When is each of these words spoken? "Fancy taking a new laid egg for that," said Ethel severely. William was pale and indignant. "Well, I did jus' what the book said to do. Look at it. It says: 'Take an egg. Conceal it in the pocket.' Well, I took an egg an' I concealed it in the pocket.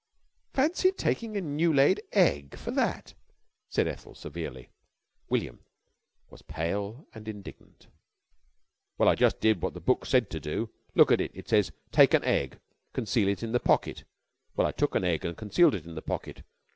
"Fancy 0.51 0.91
taking 0.91 1.37
a 1.37 1.41
new 1.41 1.71
laid 1.71 2.01
egg 2.11 2.57
for 2.57 2.71
that," 2.71 3.13
said 3.69 3.87
Ethel 3.87 4.15
severely. 4.15 4.71
William 5.29 5.59
was 6.31 6.41
pale 6.41 7.05
and 7.13 7.27
indignant. 7.27 7.85
"Well, 8.97 9.07
I 9.07 9.13
did 9.13 9.39
jus' 9.39 9.57
what 9.61 9.75
the 9.75 9.79
book 9.79 10.07
said 10.07 10.31
to 10.31 10.39
do. 10.39 10.71
Look 10.95 11.11
at 11.11 11.21
it. 11.21 11.29
It 11.35 11.47
says: 11.47 11.71
'Take 11.91 12.15
an 12.15 12.23
egg. 12.23 12.59
Conceal 12.93 13.27
it 13.27 13.43
in 13.43 13.51
the 13.51 13.59
pocket.' 13.59 14.03
Well, 14.55 14.65
I 14.65 14.71
took 14.71 14.95
an 14.95 15.03
egg 15.03 15.23
an' 15.23 15.33
I 15.33 15.35
concealed 15.35 15.75
it 15.75 15.85
in 15.85 15.93
the 15.93 16.01
pocket. 16.01 16.41